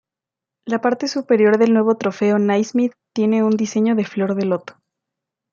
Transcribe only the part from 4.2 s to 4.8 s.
de loto.